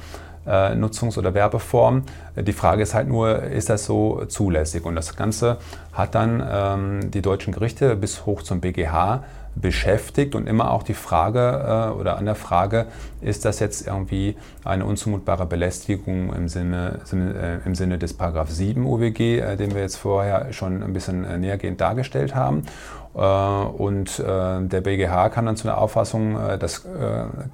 äh, 0.50 0.76
Nutzungs- 0.76 1.18
oder 1.18 1.34
Werbeform. 1.34 2.04
Die 2.36 2.54
Frage 2.54 2.84
ist 2.84 2.94
halt 2.94 3.08
nur, 3.08 3.44
ist 3.44 3.70
das 3.70 3.86
so 3.86 4.26
zulässig? 4.26 4.86
Und 4.86 4.96
das 4.96 5.16
Ganze 5.16 5.58
hat 5.94 6.16
dann 6.16 6.44
ähm, 6.50 7.12
die 7.12 7.22
deutschen 7.22 7.54
Gerichte 7.54 7.96
bis 7.96 8.26
hoch 8.26 8.42
zum 8.42 8.60
BGH 8.60 9.24
beschäftigt 9.56 10.36
und 10.36 10.48
immer 10.48 10.72
auch 10.72 10.84
die 10.84 10.94
Frage 10.94 11.90
äh, 11.94 12.00
oder 12.00 12.18
an 12.18 12.26
der 12.26 12.36
Frage, 12.36 12.86
ist 13.22 13.46
das 13.46 13.60
jetzt 13.60 13.88
irgendwie 13.88 14.38
eine 14.64 14.86
unzumutbare 14.86 15.46
Belästigung 15.46 16.34
im 16.34 16.48
Sinne, 16.48 17.00
äh, 17.12 17.66
im 17.66 17.76
Sinne 17.76 17.98
des 17.98 18.14
Paragraph 18.14 18.50
7 18.50 18.86
UWG, 18.86 19.40
äh, 19.40 19.58
den 19.58 19.74
wir 19.74 19.82
jetzt 19.82 19.98
vorher 19.98 20.54
schon 20.54 20.82
ein 20.84 20.94
bisschen 20.94 21.26
äh, 21.26 21.38
nähergehend 21.38 21.82
dargestellt 21.82 22.36
haben. 22.36 22.64
Und 23.20 24.20
der 24.20 24.82
BGH 24.82 25.30
kam 25.30 25.46
dann 25.46 25.58
zu 25.58 25.66
der 25.66 25.78
Auffassung, 25.78 26.38
das 26.60 26.86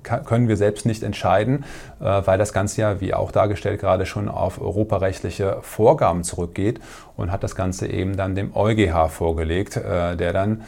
können 0.03 0.47
wir 0.47 0.57
selbst 0.57 0.85
nicht 0.85 1.01
entscheiden, 1.01 1.65
weil 1.99 2.37
das 2.37 2.53
Ganze 2.53 2.81
ja, 2.81 3.01
wie 3.01 3.13
auch 3.13 3.31
dargestellt, 3.31 3.79
gerade 3.79 4.05
schon 4.05 4.29
auf 4.29 4.61
europarechtliche 4.61 5.57
Vorgaben 5.61 6.23
zurückgeht 6.23 6.81
und 7.17 7.31
hat 7.31 7.43
das 7.43 7.55
Ganze 7.55 7.87
eben 7.87 8.15
dann 8.15 8.35
dem 8.35 8.55
EuGH 8.55 9.09
vorgelegt, 9.09 9.75
der 9.75 10.33
dann 10.33 10.61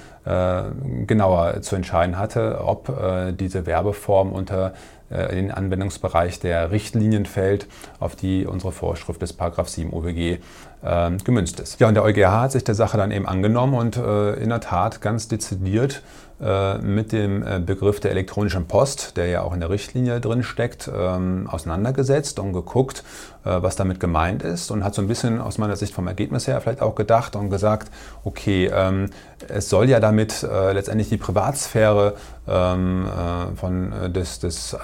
genauer 1.06 1.62
zu 1.62 1.75
entscheiden 1.75 2.18
hatte, 2.18 2.62
ob 2.63 2.92
diese 3.39 3.66
Werbeform 3.66 4.32
unter 4.32 4.68
äh, 4.68 4.72
in 5.10 5.48
den 5.48 5.52
Anwendungsbereich 5.52 6.40
der 6.40 6.72
Richtlinien 6.72 7.26
fällt, 7.26 7.68
auf 8.00 8.16
die 8.16 8.46
unsere 8.46 8.72
Vorschrift 8.72 9.22
des 9.22 9.34
7 9.34 9.94
OWG 9.94 10.40
äh, 10.82 11.12
gemünzt 11.24 11.60
ist. 11.60 11.80
Ja, 11.80 11.88
und 11.88 11.94
der 11.94 12.04
EuGH 12.04 12.42
hat 12.42 12.52
sich 12.52 12.64
der 12.64 12.76
Sache 12.76 12.98
dann 12.98 13.12
eben 13.12 13.26
angenommen 13.26 13.74
und 13.74 13.98
äh, 13.98 14.34
in 14.34 14.50
der 14.50 14.60
Tat 14.60 15.02
ganz 15.02 15.28
dezidiert 15.28 15.96
äh, 15.96 16.27
mit 16.39 17.13
dem 17.13 17.41
äh, 17.41 17.60
Begriff 17.60 18.00
der 18.00 18.12
elektronischen 18.12 18.67
Post, 18.67 19.17
der 19.17 19.25
ja 19.25 19.41
auch 19.41 19.53
in 19.53 19.60
der 19.60 19.72
Richtlinie 19.72 20.22
drin 20.22 20.44
steckt, 20.44 20.88
ähm, 20.96 21.48
auseinandergesetzt 21.50 22.38
und 22.38 22.53
geguckt, 22.53 23.03
äh, 23.44 23.63
was 23.63 23.75
damit 23.75 24.00
gemeint 24.00 24.44
ist 24.44 24.70
und 24.70 24.84
hat 24.84 24.94
so 24.94 25.01
ein 25.01 25.08
bisschen 25.08 25.41
aus 25.41 25.58
meiner 25.58 25.75
Sicht 25.75 25.96
vom 25.96 26.06
Ergebnis 26.06 26.46
her 26.46 26.62
vielleicht 26.62 26.84
auch 26.84 26.94
gedacht 26.94 27.36
und 27.36 27.50
gesagt, 27.50 27.91
okay, 28.24 28.70
ähm, 28.72 29.10
es 29.48 29.70
soll 29.70 29.88
ja 29.88 30.00
damit 30.00 30.41
letztendlich 30.41 31.10
die 31.10 31.17
Privatsphäre 31.17 32.15
ähm, 32.48 33.08
von, 33.56 34.12
des, 34.12 34.39
des 34.39 34.75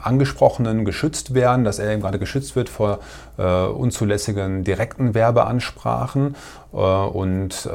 Angesprochenen 0.00 0.86
geschützt 0.86 1.34
werden, 1.34 1.66
dass 1.66 1.78
er 1.78 1.92
eben 1.92 2.00
gerade 2.00 2.18
geschützt 2.18 2.56
wird 2.56 2.70
vor 2.70 3.00
unzulässigen 3.36 4.64
direkten 4.64 5.14
Werbeansprachen. 5.14 6.34
Und 6.72 7.68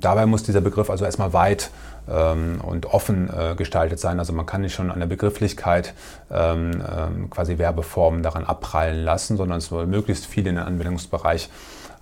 dabei 0.00 0.24
muss 0.24 0.42
dieser 0.42 0.62
Begriff 0.62 0.88
also 0.88 1.04
erstmal 1.04 1.34
weit 1.34 1.70
und 2.10 2.86
offen 2.86 3.30
äh, 3.30 3.54
gestaltet 3.54 4.00
sein. 4.00 4.18
Also 4.18 4.32
man 4.32 4.46
kann 4.46 4.62
nicht 4.62 4.74
schon 4.74 4.90
an 4.90 4.98
der 4.98 5.06
Begrifflichkeit 5.06 5.94
ähm, 6.30 6.70
ähm, 6.72 7.30
quasi 7.30 7.58
Werbeformen 7.58 8.22
daran 8.22 8.44
abprallen 8.44 9.04
lassen, 9.04 9.36
sondern 9.36 9.58
es 9.58 9.66
soll 9.66 9.86
möglichst 9.86 10.26
viel 10.26 10.46
in 10.46 10.56
den 10.56 10.64
Anwendungsbereich 10.64 11.48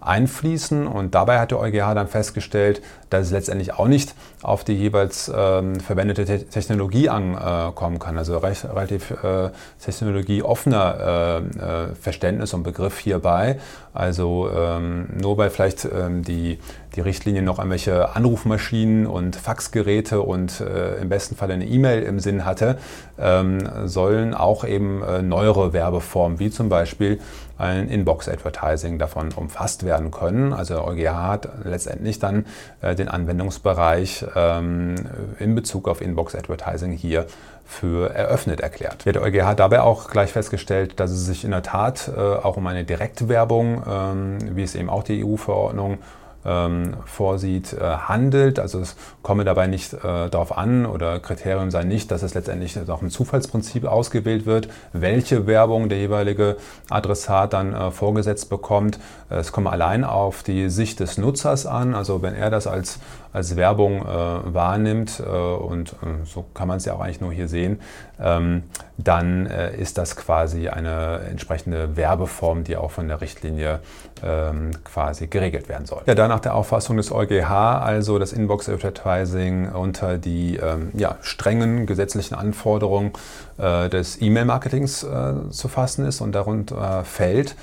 einfließen. 0.00 0.86
Und 0.86 1.14
dabei 1.14 1.40
hat 1.40 1.50
der 1.50 1.60
EuGH 1.60 1.94
dann 1.94 2.08
festgestellt, 2.08 2.82
dass 3.10 3.26
es 3.26 3.32
letztendlich 3.32 3.74
auch 3.74 3.88
nicht 3.88 4.14
auf 4.42 4.64
die 4.64 4.74
jeweils 4.74 5.32
ähm, 5.34 5.80
verwendete 5.80 6.24
Te 6.24 6.44
Technologie 6.44 7.08
ankommen 7.08 7.98
kann. 7.98 8.18
Also 8.18 8.38
recht, 8.38 8.64
relativ 8.64 9.10
äh, 9.10 9.50
technologieoffener 9.82 11.42
äh, 11.58 11.90
äh, 11.92 11.94
Verständnis 11.94 12.54
und 12.54 12.62
Begriff 12.62 12.98
hierbei. 12.98 13.58
Also 13.92 14.50
ähm, 14.54 15.08
nur 15.20 15.38
weil 15.38 15.50
vielleicht 15.50 15.84
ähm, 15.86 16.22
die, 16.22 16.58
die 16.94 17.00
Richtlinie 17.00 17.42
noch 17.42 17.58
irgendwelche 17.58 18.14
Anrufmaschinen 18.14 19.06
und 19.06 19.34
Faxgeräte 19.34 20.20
und 20.20 20.60
äh, 20.60 20.96
im 21.00 21.08
besten 21.08 21.34
Fall 21.34 21.50
eine 21.50 21.66
E-Mail 21.66 22.02
im 22.02 22.20
Sinn 22.20 22.44
hatte, 22.44 22.78
ähm, 23.18 23.58
sollen 23.86 24.34
auch 24.34 24.64
eben 24.64 25.02
äh, 25.02 25.22
neuere 25.22 25.72
Werbeformen 25.72 26.38
wie 26.38 26.50
zum 26.50 26.68
Beispiel 26.68 27.18
ein 27.58 27.88
Inbox-Advertising 27.88 28.98
davon 28.98 29.32
umfasst 29.32 29.84
werden 29.84 30.10
können. 30.10 30.52
Also 30.52 30.82
EuGH 30.84 31.12
hat 31.12 31.48
letztendlich 31.64 32.18
dann 32.18 32.46
äh, 32.80 32.94
den 32.94 33.08
Anwendungsbereich 33.08 34.24
ähm, 34.34 34.94
in 35.38 35.54
Bezug 35.54 35.88
auf 35.88 36.00
Inbox-Advertising 36.00 36.92
hier 36.92 37.26
für 37.64 38.14
eröffnet 38.14 38.60
erklärt. 38.60 39.04
Der 39.04 39.20
EuGH 39.20 39.44
hat 39.44 39.60
dabei 39.60 39.82
auch 39.82 40.08
gleich 40.08 40.32
festgestellt, 40.32 40.98
dass 41.00 41.10
es 41.10 41.26
sich 41.26 41.44
in 41.44 41.50
der 41.50 41.62
Tat 41.62 42.10
äh, 42.16 42.18
auch 42.18 42.56
um 42.56 42.66
eine 42.66 42.84
Direktwerbung, 42.84 43.82
ähm, 43.86 44.38
wie 44.56 44.62
es 44.62 44.74
eben 44.74 44.88
auch 44.88 45.02
die 45.02 45.24
EU-Verordnung 45.24 45.98
ähm, 46.44 46.96
vorsieht, 47.04 47.72
äh, 47.72 47.80
handelt. 47.80 48.58
Also 48.58 48.80
es 48.80 48.96
komme 49.22 49.44
dabei 49.44 49.66
nicht 49.66 49.92
äh, 49.92 50.28
darauf 50.28 50.56
an 50.56 50.86
oder 50.86 51.20
Kriterium 51.20 51.70
sei 51.70 51.84
nicht, 51.84 52.10
dass 52.10 52.22
es 52.22 52.34
letztendlich 52.34 52.76
nach 52.86 52.98
dem 52.98 53.10
Zufallsprinzip 53.10 53.84
ausgewählt 53.84 54.46
wird, 54.46 54.68
welche 54.92 55.46
Werbung 55.46 55.88
der 55.88 55.98
jeweilige 55.98 56.56
Adressat 56.90 57.52
dann 57.52 57.74
äh, 57.74 57.90
vorgesetzt 57.90 58.48
bekommt. 58.50 58.98
Es 59.30 59.52
komme 59.52 59.70
allein 59.70 60.04
auf 60.04 60.42
die 60.42 60.70
Sicht 60.70 61.00
des 61.00 61.18
Nutzers 61.18 61.66
an. 61.66 61.94
Also 61.94 62.22
wenn 62.22 62.34
er 62.34 62.50
das 62.50 62.66
als, 62.66 62.98
als 63.32 63.56
Werbung 63.56 64.02
äh, 64.02 64.54
wahrnimmt, 64.54 65.20
äh, 65.20 65.28
und 65.28 65.92
äh, 65.92 66.24
so 66.24 66.44
kann 66.54 66.68
man 66.68 66.78
es 66.78 66.86
ja 66.86 66.94
auch 66.94 67.00
eigentlich 67.00 67.20
nur 67.20 67.32
hier 67.32 67.48
sehen, 67.48 67.80
ähm, 68.20 68.64
dann 68.96 69.46
ist 69.46 69.96
das 69.96 70.16
quasi 70.16 70.68
eine 70.68 71.20
entsprechende 71.30 71.96
Werbeform, 71.96 72.64
die 72.64 72.76
auch 72.76 72.90
von 72.90 73.06
der 73.06 73.20
Richtlinie 73.20 73.78
ähm, 74.24 74.72
quasi 74.82 75.28
geregelt 75.28 75.68
werden 75.68 75.86
soll. 75.86 76.02
Ja, 76.06 76.16
danach 76.16 76.38
nach 76.38 76.42
der 76.42 76.54
Auffassung 76.54 76.96
des 76.96 77.10
EuGH 77.10 77.50
also 77.50 78.20
das 78.20 78.32
Inbox 78.32 78.68
Advertising 78.68 79.70
unter 79.72 80.18
die 80.18 80.56
ähm, 80.56 80.92
ja, 80.94 81.16
strengen 81.20 81.84
gesetzlichen 81.84 82.36
Anforderungen 82.36 83.10
äh, 83.58 83.88
des 83.88 84.22
E-Mail-Marketings 84.22 85.02
äh, 85.02 85.50
zu 85.50 85.66
fassen 85.66 86.06
ist 86.06 86.20
und 86.20 86.30
darunter 86.30 87.00
äh, 87.00 87.04
fällt, 87.04 87.56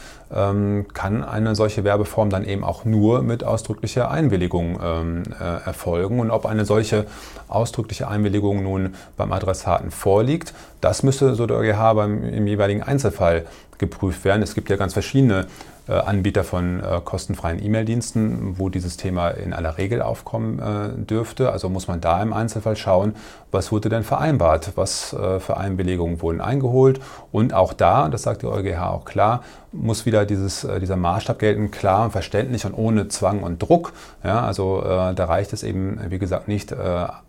kann 0.94 1.24
eine 1.24 1.56
solche 1.56 1.84
Werbeform 1.84 2.30
dann 2.30 2.44
eben 2.44 2.64
auch 2.64 2.84
nur 2.84 3.22
mit 3.22 3.44
ausdrücklicher 3.44 4.12
Einwilligung 4.12 4.80
ähm, 4.84 5.24
äh, 5.40 5.66
erfolgen. 5.66 6.20
Und 6.20 6.30
ob 6.30 6.46
eine 6.46 6.66
solche 6.66 7.06
ausdrückliche 7.48 8.08
Einwilligung 8.08 8.62
nun 8.64 8.96
beim 9.16 9.32
Adressaten 9.32 9.92
vorliegt, 9.92 10.54
das 10.82 11.04
müsste 11.04 11.36
so 11.36 11.46
der 11.48 11.58
EuGH 11.58 11.94
beim, 11.96 12.24
im 12.24 12.48
jeweiligen 12.48 12.84
Einzelfall 12.84 13.46
geprüft 13.78 14.24
werden. 14.26 14.42
Es 14.42 14.56
gibt 14.56 14.70
ja 14.70 14.76
ganz 14.76 14.94
verschiedene 14.94 15.48
äh, 15.88 15.92
Anbieter 15.94 16.44
von 16.44 16.80
äh, 16.80 17.00
kostenfreien 17.04 17.64
E-Mail-Diensten, 17.64 18.58
wo 18.58 18.70
dieses 18.70 18.98
Thema 18.98 19.30
in 19.30 19.54
aller 19.54 19.78
Regel 19.78 20.02
aufkommen 20.02 20.58
äh, 20.58 21.00
dürfte. 21.00 21.52
Also 21.52 21.70
muss 21.70 21.88
man 21.88 22.02
da 22.02 22.24
im 22.24 22.34
Einzelfall 22.34 22.76
schauen, 22.76 23.16
was 23.52 23.72
wurde 23.72 23.90
denn 23.90 24.04
vereinbart, 24.04 24.74
was 24.76 25.16
für 25.40 25.56
Einbelegungen 25.56 26.22
wurden 26.22 26.42
eingeholt. 26.42 27.00
Und 27.32 27.54
auch 27.54 27.72
da, 27.72 28.10
das 28.10 28.24
sagt 28.24 28.42
die 28.42 28.48
EuGH 28.48 28.82
auch 28.82 29.06
klar, 29.06 29.44
muss 29.72 30.06
wieder 30.06 30.26
dieses, 30.26 30.68
dieser 30.82 30.98
Maßstab 30.98 31.40
gelten, 31.40 31.72
klar 31.72 32.04
und 32.04 32.12
verständlich 32.12 32.66
und 32.66 32.74
ohne 32.74 33.08
Zwang 33.08 33.44
und 33.44 33.60
Druck. 33.60 33.94
Ja, 34.26 34.42
also 34.42 34.82
da 34.82 35.26
reicht 35.26 35.54
es 35.54 35.64
eben, 35.64 36.02
wie 36.10 36.20
gesagt, 36.20 36.50
nicht 36.50 36.76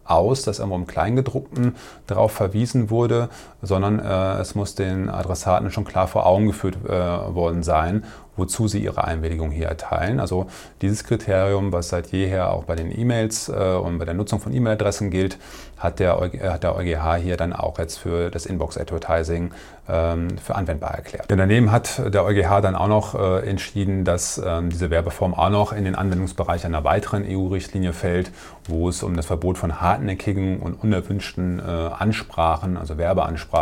aus, 0.07 0.43
dass 0.43 0.59
irgendwo 0.59 0.77
im 0.77 0.87
Kleingedruckten 0.87 1.75
darauf 2.07 2.33
verwiesen 2.33 2.91
wurde, 2.91 3.29
sondern 3.67 3.99
es 3.99 4.55
muss 4.55 4.75
den 4.75 5.09
Adressaten 5.09 5.71
schon 5.71 5.85
klar 5.85 6.09
vor 6.09 6.27
Augen 6.27 6.47
geführt 6.47 6.83
worden 6.85 7.63
sein 7.63 8.05
wozu 8.37 8.69
sie 8.69 8.79
ihre 8.79 9.05
Einwilligung 9.05 9.51
hier 9.51 9.67
erteilen. 9.67 10.21
Also 10.21 10.47
dieses 10.83 11.05
Kriterium, 11.05 11.73
was 11.73 11.89
seit 11.89 12.09
jeher 12.09 12.53
auch 12.53 12.65
bei 12.65 12.77
den 12.77 12.97
E-Mails 12.97 13.49
äh, 13.49 13.53
und 13.53 13.99
bei 13.99 14.05
der 14.05 14.15
Nutzung 14.15 14.41
von 14.41 14.53
E-Mail-Adressen 14.53 15.11
gilt, 15.11 15.39
hat 15.79 15.99
der, 15.99 16.19
hat 16.19 16.63
der 16.63 16.75
EuGH 16.75 17.17
hier 17.17 17.37
dann 17.37 17.53
auch 17.53 17.79
jetzt 17.79 17.99
für 17.99 18.31
das 18.31 18.47
Inbox-Advertising 18.47 19.51
ähm, 19.89 20.39
für 20.39 20.55
anwendbar 20.55 20.93
erklärt. 20.93 21.31
Denn 21.31 21.39
daneben 21.39 21.71
hat 21.71 22.01
der 22.13 22.25
EuGH 22.25 22.61
dann 22.63 22.75
auch 22.75 22.89
noch 22.89 23.15
äh, 23.15 23.49
entschieden, 23.49 24.05
dass 24.05 24.41
ähm, 24.45 24.71
diese 24.71 24.91
Werbeform 24.91 25.35
auch 25.35 25.51
noch 25.51 25.73
in 25.73 25.85
den 25.85 25.95
Anwendungsbereich 25.95 26.65
einer 26.65 26.85
weiteren 26.85 27.25
EU-Richtlinie 27.29 27.93
fällt, 27.93 28.31
wo 28.67 28.89
es 28.89 29.03
um 29.03 29.17
das 29.17 29.27
Verbot 29.27 29.59
von 29.59 29.81
hartnäckigen 29.81 30.61
und 30.61 30.83
unerwünschten 30.83 31.59
äh, 31.59 31.63
Ansprachen, 31.63 32.77
also 32.77 32.97
Werbeansprachen 32.97 33.56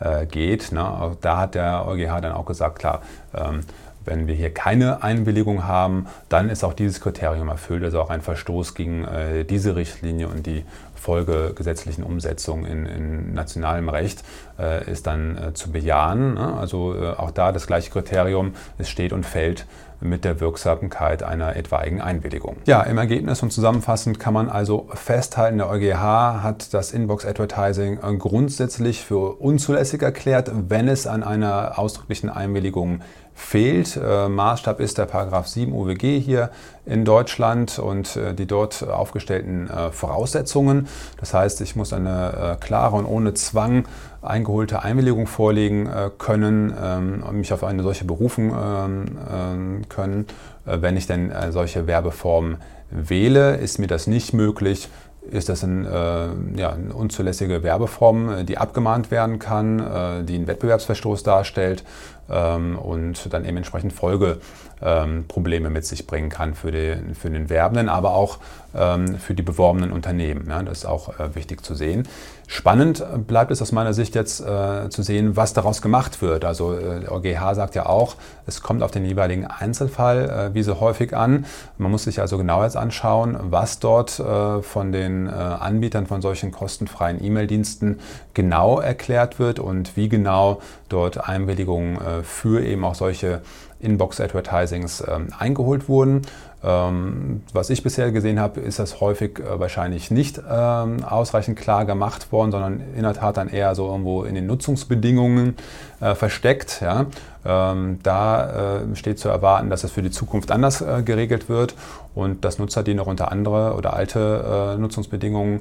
äh, 0.00 0.26
geht. 0.26 0.72
Ne? 0.72 1.16
Da 1.20 1.38
hat 1.38 1.54
der 1.54 1.86
EuGH 1.86 2.20
dann 2.20 2.32
auch 2.32 2.46
gesagt, 2.46 2.78
klar, 2.78 3.02
ähm, 3.34 3.60
wenn 4.04 4.26
wir 4.26 4.34
hier 4.34 4.52
keine 4.52 5.02
Einwilligung 5.02 5.64
haben, 5.64 6.06
dann 6.28 6.48
ist 6.48 6.64
auch 6.64 6.74
dieses 6.74 7.00
Kriterium 7.00 7.48
erfüllt, 7.48 7.84
also 7.84 8.00
auch 8.00 8.10
ein 8.10 8.20
Verstoß 8.20 8.74
gegen 8.74 9.04
äh, 9.04 9.44
diese 9.44 9.76
Richtlinie 9.76 10.28
und 10.28 10.46
die 10.46 10.64
folgegesetzlichen 10.94 12.04
Umsetzung 12.04 12.64
in, 12.64 12.86
in 12.86 13.34
nationalem 13.34 13.88
Recht 13.88 14.22
äh, 14.58 14.88
ist 14.90 15.06
dann 15.06 15.36
äh, 15.36 15.52
zu 15.52 15.72
bejahen. 15.72 16.34
Ne? 16.34 16.56
Also 16.56 16.94
äh, 16.94 17.10
auch 17.10 17.32
da 17.32 17.50
das 17.50 17.66
gleiche 17.66 17.90
Kriterium, 17.90 18.54
es 18.78 18.88
steht 18.88 19.12
und 19.12 19.26
fällt 19.26 19.66
mit 20.02 20.24
der 20.24 20.40
Wirksamkeit 20.40 21.22
einer 21.22 21.56
etwaigen 21.56 22.00
Einwilligung. 22.00 22.56
Ja, 22.66 22.82
im 22.82 22.98
Ergebnis 22.98 23.42
und 23.42 23.52
zusammenfassend 23.52 24.18
kann 24.18 24.34
man 24.34 24.48
also 24.48 24.88
festhalten, 24.94 25.58
der 25.58 25.70
EuGH 25.70 26.42
hat 26.42 26.74
das 26.74 26.92
Inbox 26.92 27.24
Advertising 27.24 27.98
äh, 28.02 28.16
grundsätzlich 28.16 29.00
für 29.00 29.40
unzulässig 29.40 30.02
erklärt, 30.02 30.50
wenn 30.68 30.88
es 30.88 31.06
an 31.06 31.22
einer 31.22 31.78
ausdrücklichen 31.78 32.30
Einwilligung 32.30 33.00
fehlt. 33.34 33.96
Äh, 33.96 34.28
Maßstab 34.28 34.80
ist 34.80 34.98
der 34.98 35.06
Paragraph 35.06 35.46
7 35.46 35.72
UWG 35.72 36.20
hier 36.20 36.50
in 36.84 37.04
Deutschland 37.04 37.78
und 37.78 38.16
äh, 38.16 38.34
die 38.34 38.46
dort 38.46 38.86
aufgestellten 38.88 39.68
äh, 39.68 39.90
Voraussetzungen. 39.90 40.88
Das 41.18 41.34
heißt, 41.34 41.60
ich 41.60 41.76
muss 41.76 41.92
eine 41.92 42.56
klare 42.60 42.96
und 42.96 43.06
ohne 43.06 43.34
Zwang 43.34 43.86
eingeholte 44.20 44.82
Einwilligung 44.82 45.26
vorlegen 45.26 45.88
können 46.18 46.72
ähm, 46.80 47.24
und 47.28 47.38
mich 47.38 47.52
auf 47.52 47.64
eine 47.64 47.82
solche 47.82 48.04
berufen 48.04 48.52
ähm, 48.56 49.04
ähm, 49.32 49.82
können. 49.88 50.26
Wenn 50.64 50.96
ich 50.96 51.08
denn 51.08 51.32
solche 51.50 51.88
Werbeformen 51.88 52.58
wähle, 52.90 53.56
ist 53.56 53.80
mir 53.80 53.88
das 53.88 54.06
nicht 54.06 54.32
möglich, 54.32 54.88
ist 55.30 55.48
das 55.48 55.62
ein, 55.62 55.84
äh, 55.84 56.58
ja, 56.60 56.72
eine 56.72 56.92
unzulässige 56.94 57.62
Werbeform, 57.62 58.44
die 58.44 58.58
abgemahnt 58.58 59.10
werden 59.10 59.38
kann, 59.38 59.78
äh, 59.78 60.24
die 60.24 60.34
einen 60.34 60.46
Wettbewerbsverstoß 60.46 61.22
darstellt 61.22 61.84
und 62.32 63.32
dann 63.32 63.44
eben 63.44 63.58
entsprechend 63.58 63.92
Folgeprobleme 63.92 65.66
ähm, 65.66 65.72
mit 65.72 65.84
sich 65.84 66.06
bringen 66.06 66.30
kann 66.30 66.54
für 66.54 66.70
den, 66.70 67.14
für 67.14 67.30
den 67.30 67.50
Werbenden, 67.50 67.88
aber 67.88 68.14
auch 68.14 68.38
ähm, 68.74 69.18
für 69.18 69.34
die 69.34 69.42
beworbenen 69.42 69.92
Unternehmen. 69.92 70.46
Ja, 70.48 70.62
das 70.62 70.78
ist 70.78 70.86
auch 70.86 71.18
äh, 71.18 71.34
wichtig 71.34 71.64
zu 71.64 71.74
sehen. 71.74 72.08
Spannend 72.48 73.02
bleibt 73.26 73.50
es 73.50 73.62
aus 73.62 73.72
meiner 73.72 73.94
Sicht 73.94 74.14
jetzt 74.14 74.40
äh, 74.40 74.90
zu 74.90 75.02
sehen, 75.02 75.36
was 75.36 75.54
daraus 75.54 75.80
gemacht 75.80 76.20
wird. 76.20 76.44
Also 76.44 76.74
äh, 76.74 77.00
der 77.00 77.12
OGH 77.12 77.54
sagt 77.54 77.74
ja 77.74 77.86
auch, 77.86 78.16
es 78.46 78.62
kommt 78.62 78.82
auf 78.82 78.90
den 78.90 79.06
jeweiligen 79.06 79.46
Einzelfall 79.46 80.50
äh, 80.50 80.54
wie 80.54 80.62
so 80.62 80.78
häufig 80.80 81.16
an. 81.16 81.46
Man 81.78 81.90
muss 81.90 82.04
sich 82.04 82.20
also 82.20 82.36
genau 82.36 82.62
jetzt 82.62 82.76
anschauen, 82.76 83.38
was 83.42 83.78
dort 83.78 84.18
äh, 84.18 84.60
von 84.60 84.92
den 84.92 85.28
äh, 85.28 85.30
Anbietern 85.30 86.06
von 86.06 86.20
solchen 86.20 86.52
kostenfreien 86.52 87.24
E-Mail-Diensten 87.24 88.00
genau 88.34 88.80
erklärt 88.80 89.38
wird 89.38 89.58
und 89.58 89.96
wie 89.96 90.10
genau 90.10 90.60
dort 90.90 91.26
Einwilligungen 91.26 91.96
äh, 91.96 92.21
für 92.22 92.64
eben 92.64 92.84
auch 92.84 92.94
solche 92.94 93.42
Inbox-Advertisings 93.80 95.04
ähm, 95.08 95.28
eingeholt 95.38 95.88
wurden. 95.88 96.22
Ähm, 96.64 97.42
was 97.52 97.70
ich 97.70 97.82
bisher 97.82 98.12
gesehen 98.12 98.38
habe, 98.38 98.60
ist 98.60 98.78
das 98.78 99.00
häufig 99.00 99.40
äh, 99.40 99.58
wahrscheinlich 99.58 100.12
nicht 100.12 100.40
ähm, 100.48 101.02
ausreichend 101.04 101.58
klar 101.58 101.84
gemacht 101.84 102.30
worden, 102.30 102.52
sondern 102.52 102.80
in 102.94 103.02
der 103.02 103.14
Tat 103.14 103.36
dann 103.36 103.48
eher 103.48 103.74
so 103.74 103.88
irgendwo 103.88 104.22
in 104.22 104.36
den 104.36 104.46
Nutzungsbedingungen 104.46 105.56
äh, 106.00 106.14
versteckt. 106.14 106.80
Ja. 106.80 107.06
Ähm, 107.44 107.98
da 108.04 108.76
äh, 108.76 108.94
steht 108.94 109.18
zu 109.18 109.28
erwarten, 109.28 109.70
dass 109.70 109.82
es 109.82 109.90
für 109.90 110.02
die 110.02 110.12
Zukunft 110.12 110.52
anders 110.52 110.84
geregelt 111.04 111.48
wird 111.48 111.74
und 112.14 112.44
dass 112.44 112.60
Nutzer, 112.60 112.84
die 112.84 112.94
noch 112.94 113.08
unter 113.08 113.32
andere 113.32 113.74
oder 113.74 113.94
alte 113.94 114.76
Nutzungsbedingungen 114.78 115.60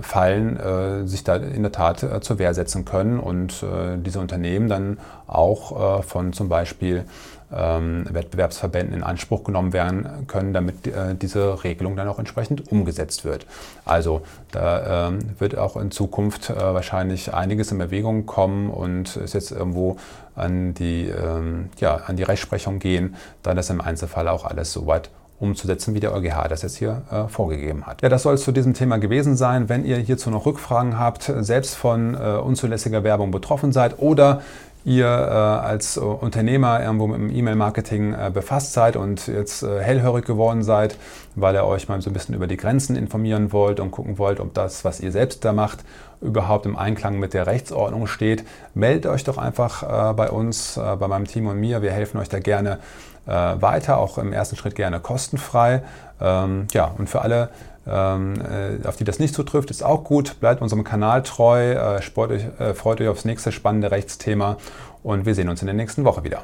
fallen, 0.00 1.06
sich 1.06 1.24
da 1.24 1.36
in 1.36 1.62
der 1.62 1.72
Tat 1.72 2.06
zur 2.20 2.38
Wehr 2.38 2.54
setzen 2.54 2.84
können 2.84 3.18
und 3.18 3.64
diese 3.98 4.20
Unternehmen 4.20 4.68
dann 4.68 4.98
auch 5.26 6.04
von 6.04 6.32
zum 6.32 6.48
Beispiel 6.48 7.04
Wettbewerbsverbänden 7.50 8.94
in 8.96 9.02
Anspruch 9.02 9.44
genommen 9.44 9.72
werden 9.72 10.26
können, 10.26 10.52
damit 10.52 10.86
äh, 10.86 11.14
diese 11.14 11.62
Regelung 11.62 11.94
dann 11.96 12.08
auch 12.08 12.18
entsprechend 12.18 12.72
umgesetzt 12.72 13.24
wird. 13.24 13.46
Also 13.84 14.22
da 14.50 15.08
ähm, 15.08 15.20
wird 15.38 15.56
auch 15.56 15.76
in 15.76 15.90
Zukunft 15.90 16.50
äh, 16.50 16.56
wahrscheinlich 16.56 17.32
einiges 17.32 17.70
in 17.70 17.78
Bewegung 17.78 18.26
kommen 18.26 18.70
und 18.70 19.16
es 19.16 19.32
jetzt 19.32 19.52
irgendwo 19.52 19.96
an 20.34 20.74
die, 20.74 21.08
ähm, 21.08 21.70
ja, 21.78 21.96
an 22.06 22.16
die 22.16 22.24
Rechtsprechung 22.24 22.78
gehen, 22.78 23.16
da 23.42 23.54
das 23.54 23.70
im 23.70 23.80
Einzelfall 23.80 24.28
auch 24.28 24.44
alles 24.44 24.72
soweit 24.72 25.10
umzusetzen, 25.38 25.94
wie 25.94 26.00
der 26.00 26.14
EuGH 26.14 26.48
das 26.48 26.62
jetzt 26.62 26.76
hier 26.76 27.02
äh, 27.10 27.28
vorgegeben 27.28 27.86
hat. 27.86 28.02
Ja, 28.02 28.08
das 28.08 28.22
soll 28.22 28.34
es 28.34 28.42
zu 28.42 28.52
diesem 28.52 28.74
Thema 28.74 28.98
gewesen 28.98 29.36
sein. 29.36 29.68
Wenn 29.68 29.84
ihr 29.84 29.98
hierzu 29.98 30.30
noch 30.30 30.46
Rückfragen 30.46 30.98
habt, 30.98 31.30
selbst 31.40 31.74
von 31.74 32.14
äh, 32.14 32.38
unzulässiger 32.38 33.04
Werbung 33.04 33.30
betroffen 33.30 33.72
seid 33.72 33.98
oder 33.98 34.40
ihr 34.86 35.06
äh, 35.06 35.08
als 35.08 35.98
Unternehmer 35.98 36.80
irgendwo 36.80 37.08
mit 37.08 37.18
dem 37.18 37.34
E-Mail-Marketing 37.34 38.14
äh, 38.14 38.30
befasst 38.32 38.72
seid 38.72 38.94
und 38.94 39.26
jetzt 39.26 39.64
äh, 39.64 39.80
hellhörig 39.80 40.24
geworden 40.24 40.62
seid, 40.62 40.96
weil 41.34 41.56
ihr 41.56 41.64
euch 41.64 41.88
mal 41.88 42.00
so 42.00 42.08
ein 42.08 42.12
bisschen 42.12 42.36
über 42.36 42.46
die 42.46 42.56
Grenzen 42.56 42.94
informieren 42.94 43.52
wollt 43.52 43.80
und 43.80 43.90
gucken 43.90 44.16
wollt, 44.16 44.38
ob 44.38 44.54
das, 44.54 44.84
was 44.84 45.00
ihr 45.00 45.10
selbst 45.10 45.44
da 45.44 45.52
macht, 45.52 45.84
überhaupt 46.20 46.66
im 46.66 46.76
Einklang 46.76 47.18
mit 47.18 47.34
der 47.34 47.48
Rechtsordnung 47.48 48.06
steht, 48.06 48.44
meldet 48.74 49.06
euch 49.06 49.24
doch 49.24 49.38
einfach 49.38 49.82
äh, 49.82 50.14
bei 50.14 50.30
uns, 50.30 50.76
äh, 50.76 50.96
bei 50.96 51.08
meinem 51.08 51.26
Team 51.26 51.48
und 51.48 51.58
mir. 51.58 51.82
Wir 51.82 51.90
helfen 51.90 52.18
euch 52.18 52.28
da 52.28 52.38
gerne 52.38 52.78
äh, 53.26 53.32
weiter, 53.32 53.98
auch 53.98 54.18
im 54.18 54.32
ersten 54.32 54.54
Schritt 54.54 54.76
gerne 54.76 55.00
kostenfrei. 55.00 55.82
Ähm, 56.20 56.68
ja, 56.72 56.92
und 56.96 57.10
für 57.10 57.22
alle, 57.22 57.42
äh, 57.44 57.75
auf 57.86 58.96
die 58.96 59.04
das 59.04 59.18
nicht 59.18 59.34
zutrifft, 59.34 59.70
ist 59.70 59.84
auch 59.84 60.04
gut. 60.04 60.40
Bleibt 60.40 60.62
unserem 60.62 60.84
Kanal 60.84 61.22
treu, 61.22 61.72
äh, 61.72 62.02
euch, 62.30 62.46
äh, 62.58 62.74
freut 62.74 63.00
euch 63.00 63.08
aufs 63.08 63.24
nächste 63.24 63.52
spannende 63.52 63.90
Rechtsthema 63.90 64.56
und 65.02 65.26
wir 65.26 65.34
sehen 65.34 65.48
uns 65.48 65.62
in 65.62 65.66
der 65.66 65.74
nächsten 65.74 66.04
Woche 66.04 66.24
wieder. 66.24 66.42